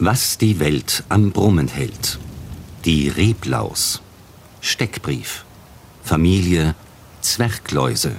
Was 0.00 0.38
die 0.38 0.60
Welt 0.60 1.02
am 1.08 1.32
Brummen 1.32 1.66
hält. 1.66 2.20
Die 2.84 3.08
Reblaus. 3.08 4.00
Steckbrief. 4.60 5.44
Familie 6.04 6.76
Zwergläuse. 7.20 8.14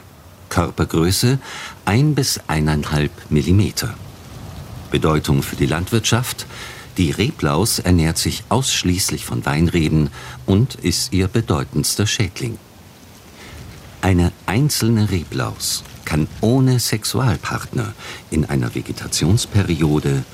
Körpergröße 0.50 1.39
1 1.86 2.15
bis 2.15 2.42
1,5 2.50 3.10
Millimeter. 3.29 3.94
Bedeutung 4.92 5.42
für 5.42 5.55
die 5.55 5.68
Landwirtschaft. 5.68 6.47
Die 6.97 7.11
Reblaus 7.11 7.80
ernährt 7.80 8.18
sich 8.18 8.43
ausschließlich 8.50 9.23
von 9.23 9.46
Weinreben 9.46 10.09
und 10.46 10.75
ist 10.75 11.14
ihr 11.14 11.30
bedeutendster 11.30 12.07
Schädling. 12.07 12.57
Eine 14.02 14.34
einzelne 14.46 15.09
Reblaus 15.11 15.86
kann 16.04 16.27
ohne 16.41 16.80
Sexualpartner 16.80 17.93
in 18.32 18.43
einer 18.43 18.75
Vegetationsperiode 18.75 20.25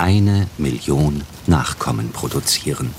eine 0.00 0.48
Million 0.56 1.24
Nachkommen 1.46 2.10
produzieren. 2.10 2.94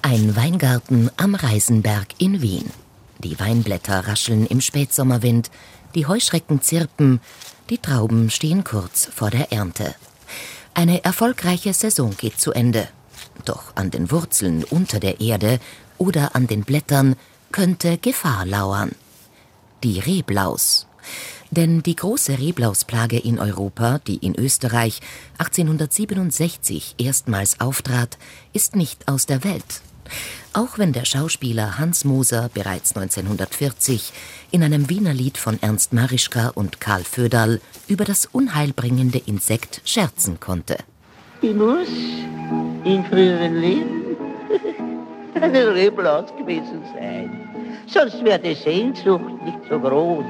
Ein 0.00 0.36
Weingarten 0.36 1.10
am 1.16 1.34
Reisenberg 1.34 2.06
in 2.18 2.40
Wien. 2.40 2.70
Die 3.18 3.40
Weinblätter 3.40 4.06
rascheln 4.06 4.46
im 4.46 4.60
Spätsommerwind, 4.60 5.50
die 5.96 6.06
Heuschrecken 6.06 6.62
zirpen, 6.62 7.20
die 7.68 7.78
Trauben 7.78 8.30
stehen 8.30 8.62
kurz 8.62 9.06
vor 9.06 9.30
der 9.30 9.50
Ernte. 9.50 9.96
Eine 10.74 11.02
erfolgreiche 11.02 11.74
Saison 11.74 12.16
geht 12.16 12.40
zu 12.40 12.52
Ende. 12.52 12.86
Doch 13.44 13.74
an 13.74 13.90
den 13.90 14.12
Wurzeln 14.12 14.62
unter 14.62 15.00
der 15.00 15.20
Erde 15.20 15.58
oder 15.98 16.36
an 16.36 16.46
den 16.46 16.62
Blättern 16.62 17.16
könnte 17.50 17.98
Gefahr 17.98 18.46
lauern. 18.46 18.92
Die 19.82 19.98
Reblaus. 19.98 20.86
Denn 21.52 21.82
die 21.82 21.96
große 21.96 22.38
Reblausplage 22.38 23.18
in 23.18 23.38
Europa, 23.38 23.98
die 24.06 24.16
in 24.16 24.34
Österreich 24.34 25.00
1867 25.36 26.94
erstmals 26.96 27.60
auftrat, 27.60 28.16
ist 28.54 28.74
nicht 28.74 29.06
aus 29.06 29.26
der 29.26 29.44
Welt. 29.44 29.82
Auch 30.54 30.78
wenn 30.78 30.94
der 30.94 31.04
Schauspieler 31.04 31.78
Hans 31.78 32.06
Moser 32.06 32.48
bereits 32.54 32.96
1940 32.96 34.14
in 34.50 34.62
einem 34.62 34.88
Wiener 34.88 35.12
Lied 35.12 35.36
von 35.36 35.58
Ernst 35.62 35.92
Marischka 35.92 36.48
und 36.54 36.80
Karl 36.80 37.04
Föderl 37.04 37.60
über 37.86 38.06
das 38.06 38.24
unheilbringende 38.24 39.20
Insekt 39.26 39.82
scherzen 39.84 40.40
konnte. 40.40 40.78
Ich 41.42 41.54
muss 41.54 41.88
in 42.84 43.04
früheren 43.10 43.60
Leben 43.60 44.16
eine 45.34 45.68
Reblaus 45.74 46.30
gewesen 46.38 46.82
sein. 46.94 47.30
Sonst 47.86 48.24
wäre 48.24 48.38
die 48.38 48.54
Sehnsucht 48.54 49.42
nicht 49.44 49.60
so 49.68 49.78
groß 49.78 50.24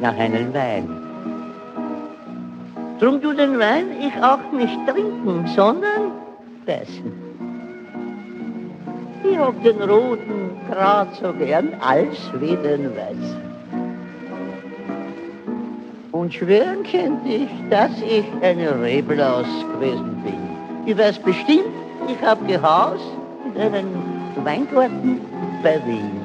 nach 0.00 0.16
einem 0.16 0.52
Wein. 0.54 0.88
Drum 2.98 3.20
du 3.20 3.32
den 3.32 3.58
Wein 3.58 3.88
ich 4.00 4.22
auch 4.22 4.52
nicht 4.52 4.78
trinken, 4.86 5.46
sondern 5.54 6.12
beißen. 6.64 7.12
Ich 9.22 9.38
hab 9.38 9.62
den 9.62 9.82
roten 9.82 10.50
grad 10.70 11.14
so 11.16 11.32
gern 11.32 11.74
als 11.80 12.16
wie 12.40 12.56
den 12.56 12.90
weißen. 12.96 13.46
Und 16.12 16.32
schwören 16.32 16.82
könnte 16.90 17.28
ich, 17.28 17.50
dass 17.68 17.90
ich 18.00 18.24
eine 18.40 18.80
Reblaus 18.80 19.46
gewesen 19.74 20.22
bin. 20.24 20.38
Ich 20.86 20.96
weiß 20.96 21.18
bestimmt, 21.18 21.74
ich 22.08 22.26
hab 22.26 22.46
gehaust 22.48 23.04
in 23.44 23.60
einem 23.60 23.86
Weingarten 24.44 25.20
bei 25.62 25.80
Wien. 25.84 26.15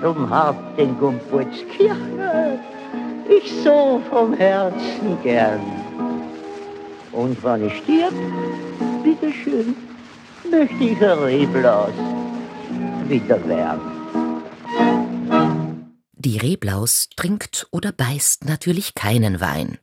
Drum 0.00 0.30
hab 0.30 0.76
den 0.76 0.98
Gumputzkirche 0.98 2.58
ich 3.30 3.52
so 3.62 4.00
vom 4.10 4.34
Herzen 4.34 5.22
gern. 5.22 5.60
Und 7.12 7.42
wenn 7.42 7.66
ich 7.66 7.76
stirb, 7.78 8.14
bitteschön, 9.02 9.76
möchte 10.50 10.84
ich 10.84 11.02
ein 11.02 11.18
Reblaus 11.18 11.92
wieder 13.08 13.46
werden. 13.48 14.00
Die 16.12 16.38
Reblaus 16.38 17.08
trinkt 17.16 17.66
oder 17.70 17.92
beißt 17.92 18.44
natürlich 18.44 18.94
keinen 18.94 19.40
Wein. 19.40 19.78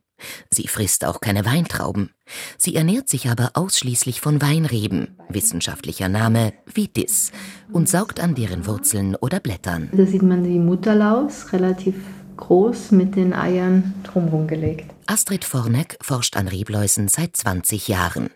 Sie 0.50 0.68
frisst 0.68 1.04
auch 1.04 1.20
keine 1.20 1.44
Weintrauben. 1.44 2.10
Sie 2.56 2.74
ernährt 2.74 3.08
sich 3.08 3.28
aber 3.28 3.50
ausschließlich 3.54 4.20
von 4.20 4.42
Weinreben, 4.42 5.16
wissenschaftlicher 5.28 6.08
Name 6.08 6.52
Vitis, 6.66 7.32
und 7.72 7.88
saugt 7.88 8.20
an 8.20 8.34
deren 8.34 8.66
Wurzeln 8.66 9.14
oder 9.16 9.40
Blättern. 9.40 9.90
Da 9.92 10.06
sieht 10.06 10.22
man 10.22 10.44
die 10.44 10.58
Mutterlaus, 10.58 11.52
relativ 11.52 11.94
groß 12.36 12.92
mit 12.92 13.16
den 13.16 13.32
Eiern 13.32 13.94
drumherum 14.04 14.46
gelegt. 14.46 14.90
Astrid 15.06 15.44
Forneck 15.44 15.98
forscht 16.00 16.36
an 16.36 16.48
Rebläusen 16.48 17.08
seit 17.08 17.36
20 17.36 17.88
Jahren. 17.88 18.30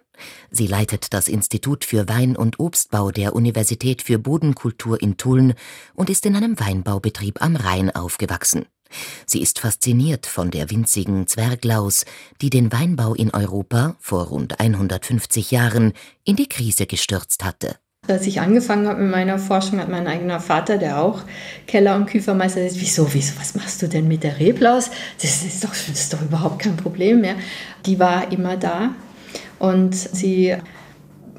Sie 0.50 0.66
leitet 0.66 1.14
das 1.14 1.28
Institut 1.28 1.84
für 1.84 2.09
Wein- 2.09 2.37
und 2.37 2.60
Obstbau 2.60 3.10
der 3.10 3.34
Universität 3.34 4.03
für 4.03 4.19
Bodenkultur 4.19 5.00
in 5.00 5.16
Tulln 5.16 5.54
und 5.94 6.10
ist 6.10 6.26
in 6.26 6.37
einem 6.37 6.59
Weinbaubetrieb 6.60 7.43
am 7.43 7.56
Rhein 7.56 7.91
aufgewachsen. 7.91 8.66
Sie 9.26 9.42
ist 9.42 9.58
fasziniert 9.58 10.26
von 10.26 10.50
der 10.50 10.70
winzigen 10.70 11.26
Zwerglaus, 11.26 12.04
die 12.41 12.50
den 12.50 12.72
Weinbau 12.72 13.14
in 13.14 13.30
Europa 13.30 13.97
vor 14.00 14.26
rund 14.26 14.60
150 14.60 15.50
Jahren 15.50 15.92
in 16.25 16.36
die 16.36 16.48
Krise 16.48 16.86
gestürzt 16.86 17.44
hatte. 17.44 17.76
Als 18.08 18.26
ich 18.26 18.41
angefangen 18.41 18.88
habe 18.88 19.00
mit 19.00 19.12
meiner 19.12 19.38
Forschung, 19.38 19.78
hat 19.78 19.88
mein 19.88 20.08
eigener 20.08 20.41
Vater, 20.41 20.76
der 20.76 21.00
auch 21.00 21.22
Keller- 21.69 21.94
und 21.94 22.06
Küfermeister 22.06 22.66
ist, 22.66 22.81
wieso, 22.81 23.14
wieso, 23.14 23.38
was 23.38 23.54
machst 23.54 23.81
du 23.81 23.88
denn 23.88 24.08
mit 24.08 24.25
der 24.25 24.41
Reblaus? 24.41 24.91
Das 25.20 25.44
ist, 25.44 25.62
doch, 25.62 25.70
das 25.70 25.88
ist 25.88 26.12
doch 26.12 26.20
überhaupt 26.20 26.58
kein 26.58 26.76
Problem 26.76 27.20
mehr. 27.20 27.36
Die 27.86 28.00
war 28.00 28.32
immer 28.32 28.56
da 28.56 28.97
und 29.60 29.94
sie 29.94 30.56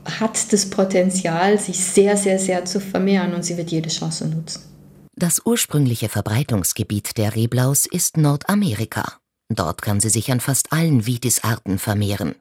hat 0.05 0.53
das 0.53 0.69
Potenzial, 0.69 1.59
sich 1.59 1.83
sehr, 1.83 2.15
sehr, 2.15 2.39
sehr 2.39 2.63
zu 2.63 2.79
vermehren 2.79 3.33
und 3.33 3.43
sie 3.43 3.57
wird 3.57 3.69
jede 3.71 3.89
Chance 3.89 4.27
nutzen. 4.27 4.72
Das 5.15 5.41
ursprüngliche 5.45 6.09
Verbreitungsgebiet 6.09 7.17
der 7.17 7.35
Reblaus 7.35 7.85
ist 7.85 8.17
Nordamerika. 8.17 9.19
Dort 9.49 9.83
kann 9.83 9.99
sie 9.99 10.09
sich 10.09 10.31
an 10.31 10.39
fast 10.39 10.73
allen 10.73 11.05
Vitis-Arten 11.05 11.77
vermehren. 11.77 12.33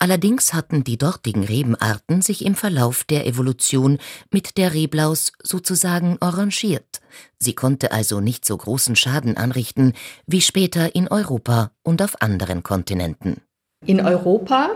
Allerdings 0.00 0.52
hatten 0.52 0.82
die 0.82 0.98
dortigen 0.98 1.44
Rebenarten 1.44 2.20
sich 2.20 2.44
im 2.44 2.56
Verlauf 2.56 3.04
der 3.04 3.26
Evolution 3.26 3.98
mit 4.32 4.56
der 4.56 4.74
Reblaus 4.74 5.32
sozusagen 5.42 6.16
arrangiert. 6.20 7.00
Sie 7.38 7.54
konnte 7.54 7.92
also 7.92 8.20
nicht 8.20 8.44
so 8.44 8.56
großen 8.56 8.96
Schaden 8.96 9.36
anrichten 9.36 9.92
wie 10.26 10.40
später 10.40 10.96
in 10.96 11.06
Europa 11.06 11.70
und 11.84 12.02
auf 12.02 12.20
anderen 12.20 12.64
Kontinenten. 12.64 13.42
In 13.86 14.00
Europa 14.00 14.70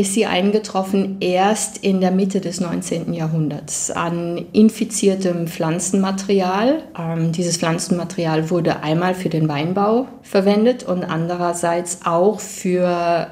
ist 0.00 0.14
sie 0.14 0.24
eingetroffen 0.24 1.18
erst 1.20 1.78
in 1.78 2.00
der 2.00 2.10
Mitte 2.10 2.40
des 2.40 2.60
19. 2.60 3.12
Jahrhunderts 3.12 3.90
an 3.90 4.46
infiziertem 4.52 5.46
Pflanzenmaterial. 5.46 6.82
Ähm, 6.98 7.32
dieses 7.32 7.58
Pflanzenmaterial 7.58 8.48
wurde 8.48 8.82
einmal 8.82 9.14
für 9.14 9.28
den 9.28 9.46
Weinbau 9.48 10.08
verwendet 10.22 10.84
und 10.84 11.04
andererseits 11.04 12.00
auch 12.06 12.40
für 12.40 13.28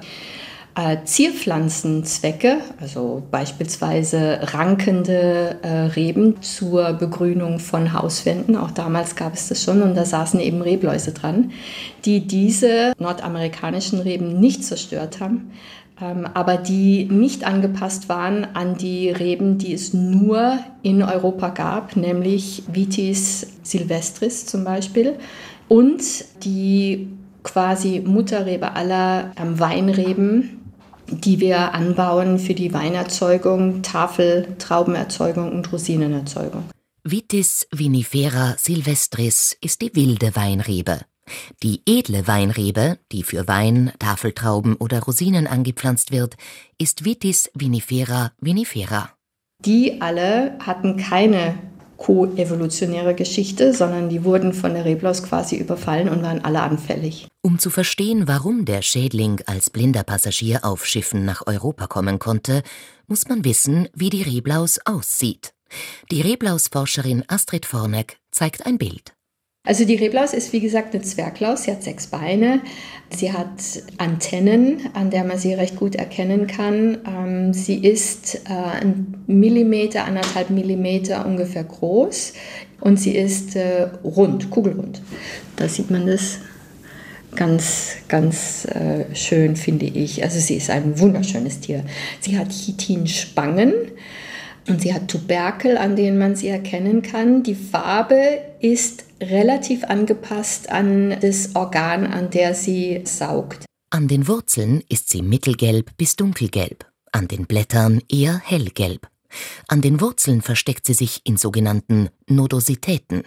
äh, 0.75 0.99
Zierpflanzenzwecke, 1.05 2.59
also 2.81 3.23
beispielsweise 3.31 4.41
rankende 4.43 5.57
äh, 5.63 5.69
Reben 5.69 6.43
zur 6.43 6.93
Begrünung 6.93 7.61
von 7.61 7.95
Hauswänden. 7.95 8.57
Auch 8.57 8.73
damals 8.73 9.17
gab 9.17 9.33
es 9.33 9.49
das 9.49 9.65
schon 9.65 9.81
und 9.81 9.97
da 9.97 10.05
saßen 10.05 10.39
eben 10.39 10.61
Rebläuse 10.61 11.13
dran, 11.13 11.53
die 12.05 12.27
diese 12.27 12.93
nordamerikanischen 12.99 14.01
Reben 14.01 14.39
nicht 14.39 14.65
zerstört 14.65 15.19
haben, 15.19 15.51
aber 16.01 16.57
die 16.57 17.07
nicht 17.07 17.45
angepasst 17.45 18.09
waren 18.09 18.47
an 18.55 18.77
die 18.77 19.11
Reben, 19.11 19.59
die 19.59 19.73
es 19.73 19.95
nur 19.95 20.59
in 20.83 21.03
Europa 21.03 21.49
gab, 21.49 21.97
nämlich 21.97 22.63
Vitis 22.73 23.47
silvestris 23.63 24.47
zum 24.47 24.65
Beispiel 24.65 25.15
und 25.69 26.03
die 26.45 27.09
quasi 27.43 28.01
Mutterrebe 28.05 28.73
aller 28.73 29.33
ähm, 29.37 29.59
Weinreben, 29.59 30.61
die 31.09 31.41
wir 31.41 31.75
anbauen 31.75 32.39
für 32.39 32.55
die 32.55 32.73
Weinerzeugung, 32.73 33.83
Tafel, 33.83 34.47
Traubenerzeugung 34.59 35.51
und 35.51 35.73
Rosinenerzeugung. 35.73 36.65
Vitis 37.05 37.67
vinifera 37.73 38.55
silvestris 38.59 39.57
ist 39.63 39.81
die 39.81 39.95
wilde 39.95 40.37
Weinrebe. 40.37 41.01
Die 41.63 41.83
edle 41.87 42.27
Weinrebe, 42.27 42.99
die 43.13 43.23
für 43.23 43.49
Wein, 43.49 43.93
Tafeltrauben 43.99 44.77
oder 44.77 45.01
Rosinen 45.01 45.47
angepflanzt 45.47 46.13
wird, 46.13 46.37
ist 46.79 47.05
Vitis 47.05 47.51
vinifera 47.55 48.33
vinifera. 48.41 49.11
Die 49.65 50.01
alle 50.01 50.57
hatten 50.61 50.97
keine 50.97 51.59
koevolutionäre 51.99 53.15
Geschichte, 53.15 53.75
sondern 53.75 54.09
die 54.09 54.25
wurden 54.25 54.53
von 54.55 54.73
der 54.73 54.85
Reblaus 54.85 55.23
quasi 55.23 55.57
überfallen 55.57 56.09
und 56.09 56.23
waren 56.23 56.45
alle 56.45 56.63
anfällig. 56.63 57.27
Um 57.43 57.59
zu 57.59 57.71
verstehen, 57.71 58.29
warum 58.29 58.65
der 58.65 58.83
Schädling 58.83 59.43
als 59.47 59.69
blinder 59.69 60.05
Passagier 60.05 60.65
auf 60.65 60.87
Schiffen 60.87 61.25
nach 61.25 61.47
Europa 61.47 61.87
kommen 61.89 62.19
konnte, 62.19 62.63
muss 63.09 63.29
man 63.29 63.45
wissen, 63.45 63.89
wie 63.95 64.11
die 64.11 64.23
Reblaus 64.23 64.79
aussieht. 64.85 65.53
Die 66.11 66.23
Reblausforscherin 66.23 67.25
Astrid 67.27 67.67
Forneck 67.67 68.19
zeigt 68.31 68.65
ein 68.65 68.79
Bild. 68.79 69.13
Also 69.69 69.85
die 69.85 69.97
Reblaus 69.97 70.33
ist 70.33 70.55
wie 70.55 70.61
gesagt 70.61 70.95
eine 70.95 71.03
Zwerglaus. 71.03 71.65
Sie 71.65 71.71
hat 71.71 71.83
sechs 71.83 72.07
Beine. 72.07 72.63
Sie 73.15 73.35
hat 73.35 73.83
Antennen, 73.99 74.81
an 74.95 75.11
der 75.11 75.25
man 75.25 75.37
sie 75.37 75.53
recht 75.53 75.77
gut 75.77 75.95
erkennen 75.95 76.47
kann. 76.47 76.97
Ähm, 77.07 77.53
sie 77.53 77.75
ist 77.75 78.37
äh, 78.49 78.81
ein 78.81 79.23
Millimeter, 79.27 80.07
anderthalb 80.07 80.49
Millimeter 80.49 81.27
ungefähr 81.27 81.65
groß 81.65 82.33
und 82.81 82.99
sie 82.99 83.15
ist 83.15 83.57
äh, 83.57 83.89
rund, 84.03 84.49
kugelrund. 84.49 85.03
Da 85.57 85.69
sieht 85.69 85.91
man 85.91 86.07
das 86.07 86.39
ganz, 87.37 87.97
ganz 88.09 88.65
äh, 88.65 89.15
schön, 89.15 89.55
finde 89.55 89.85
ich. 89.85 90.25
Also 90.25 90.41
sie 90.41 90.57
ist 90.57 90.71
ein 90.71 90.99
wunderschönes 90.99 91.61
Tier. 91.61 91.85
Sie 92.21 92.39
hat 92.39 92.49
Chitinspangen. 92.49 93.75
Und 94.67 94.83
sie 94.83 94.93
hat 94.93 95.09
Tuberkel, 95.09 95.79
an 95.79 95.97
denen 95.97 96.19
man 96.19 96.37
sie 96.37 96.49
erkennen 96.49 97.01
kann. 97.01 97.43
Die 97.43 97.55
Farbe 97.55 98.39
ist 98.61 99.08
relativ 99.21 99.85
angepasst 99.85 100.71
an 100.71 101.19
das 101.21 101.55
Organ, 101.55 102.07
an 102.07 102.31
der 102.31 102.55
sie 102.55 103.03
saugt. 103.05 103.65
An 103.91 104.09
den 104.09 104.29
Wurzeln 104.29 104.83
ist 104.89 105.09
sie 105.09 105.23
mittelgelb 105.23 105.97
bis 105.97 106.17
dunkelgelb, 106.17 106.87
an 107.13 107.29
den 107.29 107.47
Blättern 107.47 108.03
eher 108.09 108.39
hellgelb. 108.39 109.09
An 109.67 109.81
den 109.81 110.01
Wurzeln 110.01 110.43
versteckt 110.43 110.87
sie 110.87 110.95
sich 110.95 111.23
in 111.25 111.37
sogenannten 111.37 112.11
Nodositäten. 112.29 113.23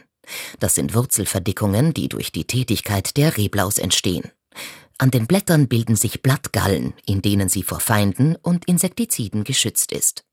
Das 0.59 0.75
sind 0.75 0.93
Wurzelverdickungen, 0.93 1.93
die 1.93 2.09
durch 2.09 2.31
die 2.31 2.45
Tätigkeit 2.45 3.17
der 3.17 3.37
Reblaus 3.37 3.77
entstehen. 3.77 4.31
An 4.97 5.09
den 5.09 5.25
Blättern 5.25 5.67
bilden 5.67 5.95
sich 5.95 6.21
Blattgallen, 6.21 6.93
in 7.07 7.23
denen 7.23 7.49
sie 7.49 7.63
vor 7.63 7.79
Feinden 7.79 8.35
und 8.35 8.65
Insektiziden 8.65 9.43
geschützt 9.43 9.91
ist. 9.91 10.23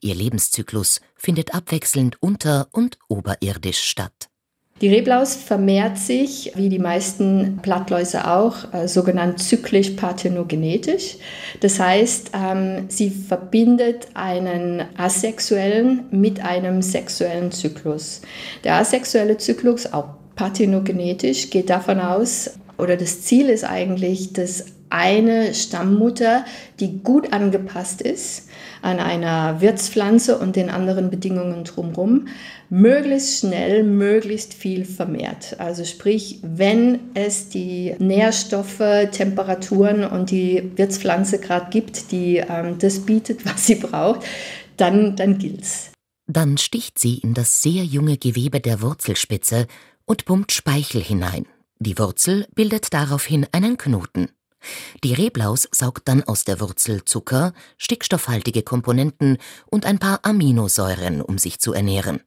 Ihr 0.00 0.14
Lebenszyklus 0.14 1.00
findet 1.16 1.54
abwechselnd 1.54 2.22
unter- 2.22 2.68
und 2.70 2.98
oberirdisch 3.08 3.82
statt. 3.82 4.28
Die 4.82 4.88
Reblaus 4.88 5.36
vermehrt 5.36 5.96
sich, 5.96 6.52
wie 6.56 6.68
die 6.68 6.80
meisten 6.80 7.58
Blattläuse 7.62 8.28
auch, 8.28 8.74
äh, 8.74 8.88
sogenannt 8.88 9.38
zyklisch 9.38 9.90
parthenogenetisch. 9.90 11.18
Das 11.60 11.78
heißt, 11.78 12.32
ähm, 12.34 12.86
sie 12.88 13.10
verbindet 13.10 14.08
einen 14.14 14.82
asexuellen 14.96 16.06
mit 16.10 16.44
einem 16.44 16.82
sexuellen 16.82 17.52
Zyklus. 17.52 18.22
Der 18.64 18.74
asexuelle 18.74 19.36
Zyklus, 19.36 19.92
auch 19.92 20.16
parthenogenetisch, 20.34 21.50
geht 21.50 21.70
davon 21.70 22.00
aus, 22.00 22.50
oder 22.76 22.96
das 22.96 23.22
Ziel 23.22 23.50
ist 23.50 23.62
eigentlich, 23.62 24.32
dass 24.32 24.64
eine 24.92 25.54
Stammmutter, 25.54 26.44
die 26.78 27.02
gut 27.02 27.32
angepasst 27.32 28.02
ist 28.02 28.48
an 28.82 28.98
einer 28.98 29.60
Wirtspflanze 29.60 30.36
und 30.38 30.56
den 30.56 30.68
anderen 30.68 31.08
Bedingungen 31.08 31.64
drumherum, 31.64 32.28
möglichst 32.68 33.40
schnell, 33.40 33.84
möglichst 33.84 34.52
viel 34.54 34.84
vermehrt. 34.84 35.58
Also 35.58 35.84
sprich, 35.84 36.40
wenn 36.42 36.98
es 37.14 37.48
die 37.48 37.94
Nährstoffe, 37.98 38.82
Temperaturen 39.12 40.04
und 40.04 40.30
die 40.30 40.72
Wirtspflanze 40.76 41.38
gerade 41.38 41.70
gibt, 41.70 42.12
die 42.12 42.36
ähm, 42.36 42.76
das 42.78 43.00
bietet, 43.00 43.46
was 43.46 43.66
sie 43.66 43.76
braucht, 43.76 44.26
dann, 44.76 45.16
dann 45.16 45.38
gilt's. 45.38 45.92
Dann 46.26 46.58
sticht 46.58 46.98
sie 46.98 47.18
in 47.18 47.34
das 47.34 47.62
sehr 47.62 47.84
junge 47.84 48.18
Gewebe 48.18 48.60
der 48.60 48.82
Wurzelspitze 48.82 49.66
und 50.04 50.24
pumpt 50.24 50.52
Speichel 50.52 51.02
hinein. 51.02 51.46
Die 51.78 51.98
Wurzel 51.98 52.46
bildet 52.54 52.92
daraufhin 52.92 53.46
einen 53.52 53.76
Knoten. 53.76 54.28
Die 55.04 55.14
Reblaus 55.14 55.68
saugt 55.70 56.08
dann 56.08 56.22
aus 56.22 56.44
der 56.44 56.60
Wurzel 56.60 57.04
Zucker, 57.04 57.52
stickstoffhaltige 57.78 58.62
Komponenten 58.62 59.38
und 59.70 59.86
ein 59.86 59.98
paar 59.98 60.20
Aminosäuren, 60.22 61.20
um 61.20 61.38
sich 61.38 61.58
zu 61.58 61.72
ernähren. 61.72 62.20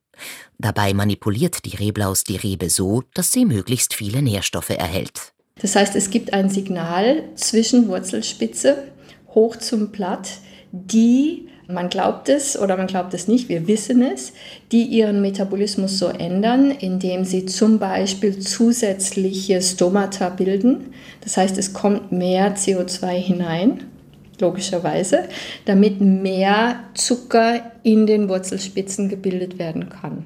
Dabei 0.58 0.94
manipuliert 0.94 1.66
die 1.66 1.76
Reblaus 1.76 2.24
die 2.24 2.38
Rebe 2.38 2.70
so, 2.70 3.04
dass 3.14 3.32
sie 3.32 3.46
möglichst 3.46 3.94
viele 3.94 4.22
Nährstoffe 4.22 4.70
erhält. 4.70 5.34
Das 5.60 5.76
heißt, 5.76 5.96
es 5.96 6.10
gibt 6.10 6.34
ein 6.34 6.50
Signal 6.50 7.24
zwischen 7.36 7.88
Wurzelspitze 7.88 8.92
hoch 9.30 9.58
zum 9.58 9.92
Blatt, 9.92 10.40
die 10.72 11.50
man 11.68 11.90
glaubt 11.90 12.30
es 12.30 12.60
oder 12.60 12.78
man 12.78 12.88
glaubt 12.88 13.14
es 13.14 13.28
nicht, 13.28 13.50
wir 13.50 13.68
wissen 13.68 14.02
es, 14.02 14.34
die 14.72 14.84
ihren 14.84 15.22
Metabolismus 15.22 15.98
so 15.98 16.08
ändern, 16.08 16.72
indem 16.72 17.26
sie 17.26 17.46
zum 17.46 17.80
Beispiel 17.80 18.40
zusätzliche 18.40 19.62
Stomata 19.62 20.30
bilden. 20.30 20.94
Das 21.22 21.38
heißt, 21.38 21.58
es 21.58 21.74
kommt 21.74 22.12
mehr 22.12 22.56
CO2 22.56 23.08
hinein, 23.14 23.84
logischerweise, 24.40 25.24
damit 25.66 26.02
mehr 26.02 26.80
Zucker 26.94 27.72
in 27.84 28.06
den 28.06 28.30
Wurzelspitzen 28.30 29.10
gebildet 29.10 29.58
werden 29.58 29.90
kann. 29.90 30.26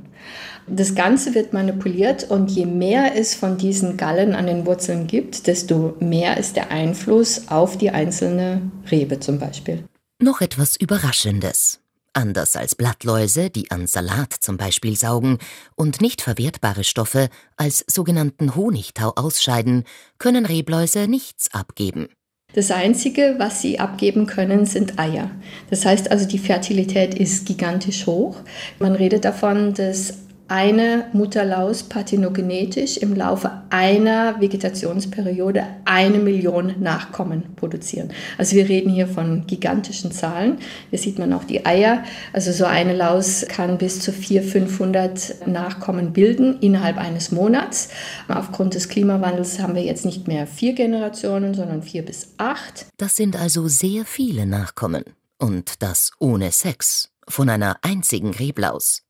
Das 0.67 0.93
Ganze 0.93 1.33
wird 1.33 1.51
manipuliert 1.51 2.29
und 2.29 2.51
je 2.51 2.65
mehr 2.65 3.15
es 3.15 3.33
von 3.33 3.57
diesen 3.57 3.97
Gallen 3.97 4.35
an 4.35 4.45
den 4.45 4.67
Wurzeln 4.67 5.07
gibt, 5.07 5.47
desto 5.47 5.95
mehr 5.99 6.37
ist 6.37 6.55
der 6.55 6.69
Einfluss 6.69 7.47
auf 7.47 7.77
die 7.77 7.89
einzelne 7.89 8.61
Rebe 8.91 9.19
zum 9.19 9.39
Beispiel. 9.39 9.83
Noch 10.21 10.41
etwas 10.41 10.75
Überraschendes. 10.75 11.79
Anders 12.11 12.57
als 12.57 12.75
Blattläuse, 12.75 13.49
die 13.49 13.71
an 13.71 13.87
Salat 13.87 14.33
zum 14.33 14.57
Beispiel 14.57 14.97
saugen 14.97 15.37
und 15.75 16.01
nicht 16.01 16.21
verwertbare 16.21 16.83
Stoffe 16.83 17.29
als 17.55 17.85
sogenannten 17.87 18.53
Honigtau 18.53 19.13
ausscheiden, 19.15 19.85
können 20.17 20.45
Rebläuse 20.45 21.07
nichts 21.07 21.53
abgeben. 21.53 22.09
Das 22.53 22.69
Einzige, 22.69 23.35
was 23.37 23.61
sie 23.61 23.79
abgeben 23.79 24.25
können, 24.25 24.65
sind 24.65 24.99
Eier. 24.99 25.31
Das 25.69 25.85
heißt 25.85 26.11
also, 26.11 26.27
die 26.27 26.39
Fertilität 26.39 27.13
ist 27.13 27.45
gigantisch 27.45 28.05
hoch. 28.05 28.41
Man 28.77 28.95
redet 28.95 29.23
davon, 29.23 29.73
dass 29.73 30.15
eine 30.49 31.05
Mutterlaus 31.13 31.83
parthenogenetisch 31.83 32.97
im 32.97 33.15
Laufe 33.15 33.51
einer 33.69 34.41
Vegetationsperiode 34.41 35.63
eine 35.85 36.19
Million 36.19 36.75
Nachkommen 36.79 37.55
produzieren. 37.55 38.09
Also 38.37 38.55
wir 38.55 38.67
reden 38.67 38.89
hier 38.89 39.07
von 39.07 39.45
gigantischen 39.47 40.11
Zahlen. 40.11 40.57
Hier 40.89 40.99
sieht 40.99 41.19
man 41.19 41.33
auch 41.33 41.43
die 41.43 41.65
Eier. 41.65 42.03
Also 42.33 42.51
so 42.51 42.65
eine 42.65 42.95
Laus 42.95 43.45
kann 43.47 43.77
bis 43.77 43.99
zu 43.99 44.11
400, 44.11 44.49
500 44.49 45.47
Nachkommen 45.47 46.13
bilden 46.13 46.59
innerhalb 46.59 46.97
eines 46.97 47.31
Monats. 47.31 47.89
Aufgrund 48.27 48.73
des 48.73 48.89
Klimawandels 48.89 49.59
haben 49.59 49.75
wir 49.75 49.83
jetzt 49.83 50.05
nicht 50.05 50.27
mehr 50.27 50.47
vier 50.47 50.73
Generationen, 50.73 51.53
sondern 51.53 51.83
vier 51.83 52.03
bis 52.03 52.33
acht. 52.37 52.87
Das 52.97 53.15
sind 53.15 53.35
also 53.35 53.67
sehr 53.67 54.05
viele 54.05 54.45
Nachkommen. 54.45 55.03
Und 55.37 55.81
das 55.81 56.11
ohne 56.19 56.51
Sex. 56.51 57.09
Von 57.27 57.49
einer 57.49 57.77
einzigen 57.83 58.31
Reblaus. 58.31 59.03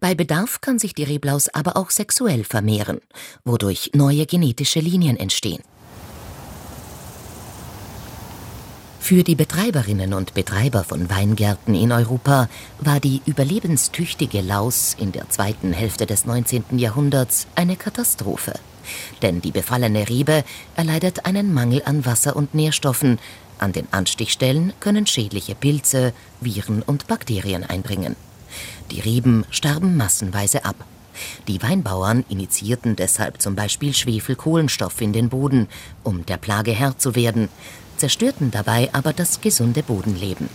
Bei 0.00 0.14
Bedarf 0.14 0.60
kann 0.60 0.78
sich 0.78 0.94
die 0.94 1.04
Reblaus 1.04 1.48
aber 1.48 1.76
auch 1.76 1.90
sexuell 1.90 2.44
vermehren, 2.44 3.00
wodurch 3.44 3.90
neue 3.94 4.26
genetische 4.26 4.80
Linien 4.80 5.16
entstehen. 5.16 5.62
Für 9.04 9.22
die 9.22 9.34
Betreiberinnen 9.34 10.14
und 10.14 10.32
Betreiber 10.32 10.82
von 10.82 11.10
Weingärten 11.10 11.74
in 11.74 11.92
Europa 11.92 12.48
war 12.80 13.00
die 13.00 13.20
überlebenstüchtige 13.26 14.40
Laus 14.40 14.96
in 14.98 15.12
der 15.12 15.28
zweiten 15.28 15.74
Hälfte 15.74 16.06
des 16.06 16.24
19. 16.24 16.78
Jahrhunderts 16.78 17.46
eine 17.54 17.76
Katastrophe. 17.76 18.54
Denn 19.20 19.42
die 19.42 19.50
befallene 19.50 20.08
Rebe 20.08 20.42
erleidet 20.74 21.26
einen 21.26 21.52
Mangel 21.52 21.82
an 21.84 22.06
Wasser 22.06 22.34
und 22.34 22.54
Nährstoffen. 22.54 23.18
An 23.58 23.72
den 23.72 23.88
Anstichstellen 23.90 24.72
können 24.80 25.06
schädliche 25.06 25.54
Pilze, 25.54 26.14
Viren 26.40 26.80
und 26.80 27.06
Bakterien 27.06 27.62
einbringen. 27.62 28.16
Die 28.90 29.00
Reben 29.00 29.44
starben 29.50 29.96
massenweise 29.96 30.64
ab. 30.64 30.76
Die 31.46 31.62
Weinbauern 31.62 32.24
initiierten 32.28 32.96
deshalb 32.96 33.40
zum 33.40 33.54
Beispiel 33.54 33.94
Schwefelkohlenstoff 33.94 35.00
in 35.00 35.12
den 35.12 35.28
Boden, 35.28 35.68
um 36.02 36.26
der 36.26 36.36
Plage 36.36 36.72
Herr 36.72 36.98
zu 36.98 37.14
werden, 37.14 37.48
zerstörten 37.96 38.50
dabei 38.50 38.90
aber 38.92 39.12
das 39.12 39.40
gesunde 39.40 39.82
Bodenleben. 39.82 40.48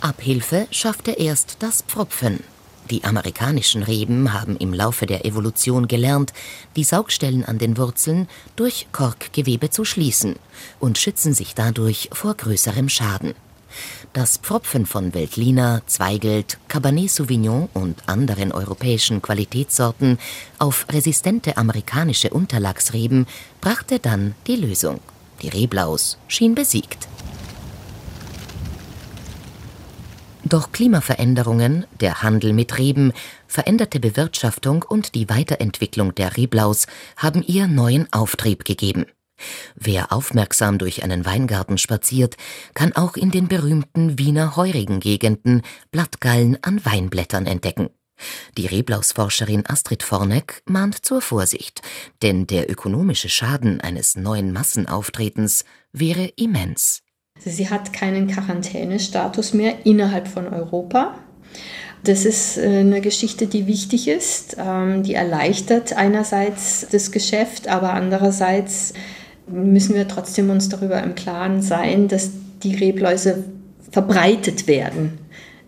Abhilfe 0.00 0.66
schaffte 0.70 1.12
erst 1.12 1.56
das 1.60 1.82
Pfropfen. 1.82 2.42
Die 2.90 3.04
amerikanischen 3.04 3.84
Reben 3.84 4.32
haben 4.32 4.56
im 4.56 4.74
Laufe 4.74 5.06
der 5.06 5.24
Evolution 5.24 5.86
gelernt, 5.86 6.32
die 6.74 6.82
Saugstellen 6.82 7.44
an 7.44 7.58
den 7.58 7.76
Wurzeln 7.76 8.26
durch 8.56 8.88
Korkgewebe 8.90 9.70
zu 9.70 9.84
schließen 9.84 10.36
und 10.80 10.98
schützen 10.98 11.32
sich 11.34 11.54
dadurch 11.54 12.08
vor 12.12 12.34
größerem 12.34 12.88
Schaden. 12.88 13.34
Das 14.12 14.38
Pfropfen 14.38 14.86
von 14.86 15.14
Veltliner, 15.14 15.82
Zweigelt, 15.86 16.58
Cabernet 16.66 17.10
Sauvignon 17.10 17.68
und 17.74 18.08
anderen 18.08 18.50
europäischen 18.50 19.22
Qualitätssorten 19.22 20.18
auf 20.58 20.86
resistente 20.90 21.56
amerikanische 21.56 22.30
Unterlagsreben 22.30 23.26
brachte 23.60 24.00
dann 24.00 24.34
die 24.48 24.56
Lösung. 24.56 24.98
Die 25.42 25.48
Reblaus 25.48 26.18
schien 26.26 26.56
besiegt. 26.56 27.06
Doch 30.42 30.72
Klimaveränderungen, 30.72 31.86
der 32.00 32.24
Handel 32.24 32.52
mit 32.52 32.78
Reben, 32.78 33.12
veränderte 33.46 34.00
Bewirtschaftung 34.00 34.82
und 34.82 35.14
die 35.14 35.28
Weiterentwicklung 35.28 36.16
der 36.16 36.36
Reblaus 36.36 36.88
haben 37.16 37.44
ihr 37.46 37.68
neuen 37.68 38.12
Auftrieb 38.12 38.64
gegeben. 38.64 39.06
Wer 39.74 40.12
aufmerksam 40.12 40.78
durch 40.78 41.02
einen 41.02 41.24
Weingarten 41.24 41.78
spaziert, 41.78 42.36
kann 42.74 42.94
auch 42.94 43.16
in 43.16 43.30
den 43.30 43.48
berühmten 43.48 44.18
Wiener 44.18 44.56
heurigen 44.56 45.00
Gegenden 45.00 45.62
Blattgallen 45.90 46.58
an 46.62 46.84
Weinblättern 46.84 47.46
entdecken. 47.46 47.90
Die 48.56 48.66
Reblausforscherin 48.66 49.64
Astrid 49.66 50.02
Forneck 50.02 50.62
mahnt 50.66 51.04
zur 51.04 51.20
Vorsicht, 51.20 51.82
denn 52.22 52.46
der 52.46 52.70
ökonomische 52.70 53.28
Schaden 53.28 53.80
eines 53.80 54.16
neuen 54.16 54.52
Massenauftretens 54.52 55.64
wäre 55.92 56.30
immens. 56.36 57.02
Sie 57.38 57.70
hat 57.70 57.92
keinen 57.92 58.28
Quarantänestatus 58.28 59.54
mehr 59.54 59.86
innerhalb 59.86 60.28
von 60.28 60.46
Europa. 60.52 61.14
Das 62.02 62.24
ist 62.24 62.58
äh, 62.58 62.80
eine 62.80 63.00
Geschichte, 63.00 63.46
die 63.46 63.66
wichtig 63.66 64.08
ist, 64.08 64.56
ähm, 64.58 65.02
die 65.02 65.14
erleichtert 65.14 65.92
einerseits 65.92 66.86
das 66.90 67.12
Geschäft, 67.12 67.68
aber 67.68 67.92
andererseits 67.92 68.94
müssen 69.52 69.94
wir 69.94 70.08
trotzdem 70.08 70.50
uns 70.50 70.68
darüber 70.68 71.02
im 71.02 71.14
Klaren 71.14 71.62
sein, 71.62 72.08
dass 72.08 72.30
die 72.62 72.74
Rebläuse 72.74 73.44
verbreitet 73.90 74.66
werden. 74.66 75.18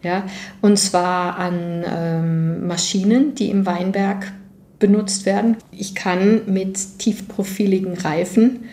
Ja? 0.03 0.25
Und 0.61 0.79
zwar 0.79 1.39
an 1.39 1.85
ähm, 1.87 2.67
Maschinen, 2.67 3.35
die 3.35 3.51
im 3.51 3.67
Weinberg 3.67 4.33
benutzt 4.79 5.27
werden. 5.27 5.57
Ich 5.71 5.95
kann 5.95 6.43
mit 6.47 6.99
tiefprofiligen 6.99 7.95
Reifen 7.95 8.65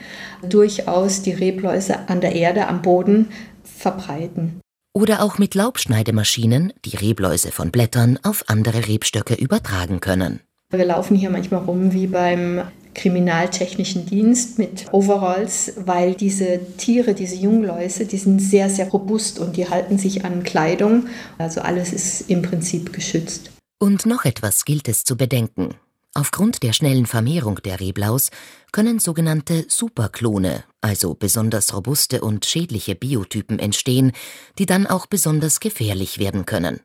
durchaus 0.48 1.22
die 1.22 1.34
Rebläuse 1.34 2.10
an 2.10 2.22
der 2.22 2.34
Erde, 2.34 2.68
am 2.68 2.82
Boden 2.82 3.28
verbreiten. 3.63 4.60
Oder 4.94 5.22
auch 5.22 5.38
mit 5.38 5.54
Laubschneidemaschinen 5.54 6.74
die 6.84 6.98
Rebläuse 6.98 7.51
von 7.51 7.70
Blättern 7.72 8.18
auf 8.24 8.44
andere 8.48 8.88
Rebstöcke 8.88 9.36
übertragen 9.36 10.00
können. 10.00 10.42
Wir 10.72 10.86
laufen 10.86 11.16
hier 11.16 11.30
manchmal 11.30 11.62
rum 11.62 11.94
wie 11.94 12.08
beim 12.08 12.62
Kriminaltechnischen 13.00 14.06
Dienst 14.06 14.60
mit 14.60 14.88
Overalls, 14.91 15.74
weil 15.77 16.15
diese 16.15 16.60
Tiere, 16.75 17.13
diese 17.13 17.36
Jungläuse, 17.36 18.06
die 18.06 18.18
sind 18.18 18.39
sehr, 18.39 18.70
sehr 18.70 18.89
robust 18.89 19.39
und 19.39 19.56
die 19.56 19.70
halten 19.70 19.98
sich 19.98 20.25
an 20.25 20.44
Kleidung. 20.44 21.08
Also 21.38 21.62
alles 21.62 21.94
ist 21.94 22.29
im 22.29 22.41
Prinzip 22.41 22.91
geschützt. 22.91 23.51
Und 23.79 24.06
noch 24.06 24.25
etwas 24.25 24.65
gilt 24.65 24.89
es 24.89 25.06
zu 25.06 25.15
bedenken. 25.15 25.75
Aufgrund 26.13 26.62
der 26.62 26.74
schnellen 26.74 27.06
Vermehrung 27.06 27.62
der 27.63 27.79
Reblaus 27.79 28.32
können 28.74 29.00
sogenannte 29.00 29.65
Superklone, 29.70 30.65
also 30.82 31.13
besonders 31.13 31.74
robuste 31.74 32.20
und 32.20 32.46
schädliche 32.46 32.96
Biotypen 32.96 33.60
entstehen, 33.60 34.12
die 34.58 34.65
dann 34.65 34.88
auch 34.88 35.06
besonders 35.06 35.62
gefährlich 35.62 36.20
werden 36.20 36.46
können. 36.46 36.82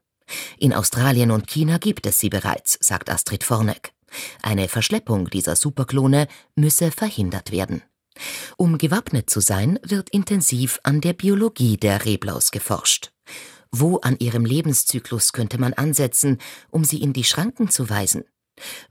In 0.59 0.73
Australien 0.73 1.33
und 1.33 1.49
China 1.49 1.79
gibt 1.79 2.07
es 2.07 2.21
sie 2.21 2.29
bereits, 2.29 2.79
sagt 2.81 3.11
Astrid 3.11 3.43
Forneck. 3.43 3.94
Eine 4.43 4.69
Verschleppung 4.69 5.29
dieser 5.31 5.57
Superklone 5.57 6.29
müsse 6.57 6.91
verhindert 6.91 7.53
werden. 7.53 7.83
Um 8.57 8.79
gewappnet 8.79 9.29
zu 9.29 9.41
sein, 9.41 9.79
wird 9.83 10.11
intensiv 10.11 10.79
an 10.83 11.01
der 11.01 11.13
Biologie 11.13 11.77
der 11.77 12.05
Reblaus 12.05 12.51
geforscht. 12.51 13.13
Wo 13.71 13.97
an 13.99 14.17
ihrem 14.19 14.45
Lebenszyklus 14.45 15.33
könnte 15.33 15.59
man 15.59 15.73
ansetzen, 15.73 16.39
um 16.71 16.85
sie 16.85 17.03
in 17.03 17.13
die 17.13 17.25
Schranken 17.25 17.69
zu 17.71 17.91
weisen? 17.91 18.25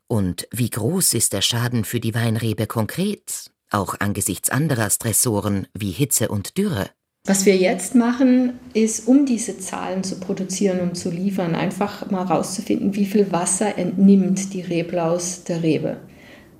Und 0.08 0.48
wie 0.52 0.70
groß 0.70 1.14
ist 1.14 1.32
der 1.32 1.42
Schaden 1.42 1.86
für 1.86 2.02
die 2.02 2.14
Weinrebe 2.14 2.68
konkret, 2.68 3.52
auch 3.70 3.96
angesichts 4.00 4.50
anderer 4.50 4.90
Stressoren 4.90 5.68
wie 5.74 5.92
Hitze 5.92 6.28
und 6.28 6.58
Dürre? 6.58 6.90
Was 7.26 7.46
wir 7.46 7.56
jetzt 7.56 7.96
machen, 7.96 8.60
ist, 8.74 9.08
um 9.08 9.26
diese 9.26 9.58
Zahlen 9.58 10.04
zu 10.04 10.20
produzieren 10.20 10.82
und 10.82 10.98
zu 10.98 11.10
liefern, 11.10 11.56
einfach 11.56 12.12
mal 12.12 12.28
herauszufinden, 12.28 12.96
wie 12.96 13.06
viel 13.06 13.32
Wasser 13.32 13.78
entnimmt 13.78 14.54
die 14.54 14.60
Reblaus 14.60 15.46
der 15.46 15.64
Rebe 15.64 15.96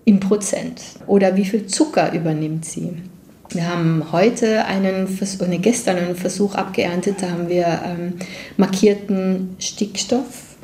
im 0.06 0.22
Prozent 0.22 0.82
oder 1.06 1.36
wie 1.36 1.44
viel 1.44 1.66
Zucker 1.66 2.14
übernimmt 2.14 2.64
sie. 2.64 2.94
Wir 3.50 3.68
haben 3.68 4.06
heute 4.14 4.64
einen, 4.64 5.10
Versuch, 5.10 5.46
nee, 5.48 5.58
gestern 5.58 5.98
einen 5.98 6.16
Versuch 6.16 6.56
abgeerntet, 6.56 7.18
da 7.20 7.32
haben 7.32 7.50
wir 7.50 7.82
ähm, 7.86 8.14
markierten 8.56 9.58
Stickstoff 9.60 10.56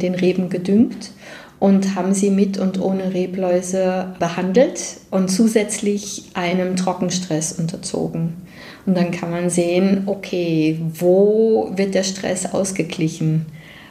den 0.00 0.14
Reben 0.14 0.48
gedüngt 0.48 1.10
und 1.60 1.94
haben 1.94 2.14
sie 2.14 2.30
mit 2.30 2.58
und 2.58 2.80
ohne 2.80 3.14
Rebläuse 3.14 4.14
behandelt 4.18 4.80
und 5.10 5.28
zusätzlich 5.28 6.24
einem 6.34 6.74
Trockenstress 6.74 7.52
unterzogen. 7.52 8.32
Und 8.86 8.96
dann 8.96 9.10
kann 9.10 9.30
man 9.30 9.50
sehen, 9.50 10.04
okay, 10.06 10.80
wo 10.94 11.70
wird 11.76 11.94
der 11.94 12.02
Stress 12.02 12.46
ausgeglichen? 12.46 13.46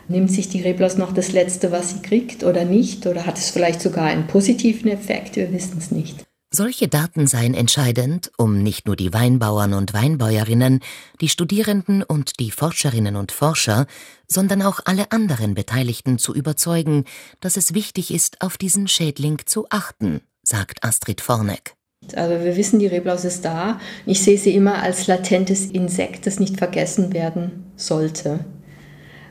Nimmt 0.07 0.31
sich 0.31 0.49
die 0.49 0.61
Reblaus 0.61 0.97
noch 0.97 1.13
das 1.13 1.31
Letzte, 1.31 1.71
was 1.71 1.91
sie 1.91 2.01
kriegt 2.01 2.43
oder 2.43 2.65
nicht? 2.65 3.05
Oder 3.05 3.27
hat 3.27 3.37
es 3.37 3.51
vielleicht 3.51 3.81
sogar 3.81 4.05
einen 4.05 4.25
positiven 4.25 4.89
Effekt? 4.89 5.35
Wir 5.35 5.53
wissen 5.53 5.77
es 5.77 5.91
nicht. 5.91 6.28
Solche 6.51 6.87
Daten 6.87 7.27
seien 7.27 7.53
entscheidend, 7.53 8.31
um 8.35 8.63
nicht 8.63 8.87
nur 8.87 8.95
die 8.95 9.13
Weinbauern 9.13 9.73
und 9.73 9.93
Weinbäuerinnen, 9.93 10.79
die 11.21 11.29
Studierenden 11.29 12.01
und 12.01 12.39
die 12.39 12.49
Forscherinnen 12.49 13.15
und 13.15 13.31
Forscher, 13.31 13.85
sondern 14.27 14.63
auch 14.63 14.79
alle 14.85 15.11
anderen 15.11 15.53
Beteiligten 15.53 16.17
zu 16.17 16.33
überzeugen, 16.33 17.05
dass 17.39 17.55
es 17.55 17.75
wichtig 17.75 18.11
ist, 18.11 18.41
auf 18.41 18.57
diesen 18.57 18.87
Schädling 18.87 19.37
zu 19.45 19.67
achten, 19.69 20.21
sagt 20.41 20.83
Astrid 20.83 21.21
Forneck. 21.21 21.75
Also 22.15 22.43
wir 22.43 22.57
wissen, 22.57 22.79
die 22.79 22.87
Reblaus 22.87 23.25
ist 23.25 23.45
da. 23.45 23.79
Ich 24.07 24.23
sehe 24.23 24.39
sie 24.39 24.55
immer 24.55 24.81
als 24.81 25.05
latentes 25.05 25.67
Insekt, 25.67 26.25
das 26.25 26.39
nicht 26.39 26.57
vergessen 26.57 27.13
werden 27.13 27.71
sollte. 27.75 28.39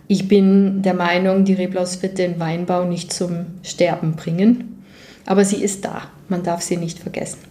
Ich 0.07 0.29
bin 0.29 0.83
der 0.83 0.95
Meinung, 0.95 1.45
die 1.45 1.55
Reblaus 1.55 2.01
wird 2.01 2.19
den 2.19 2.39
Weinbau 2.39 2.85
nicht 2.85 3.13
zum 3.13 3.47
Sterben 3.65 4.15
bringen, 4.15 4.85
aber 5.27 5.45
sie 5.45 5.57
ist 5.57 5.85
da. 5.85 6.13
Man 6.29 6.43
darf 6.43 6.63
sie 6.63 6.77
nicht 6.77 6.99
vergessen. 6.99 7.48